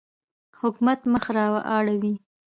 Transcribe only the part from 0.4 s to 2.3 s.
حکومت مخ را اړوي.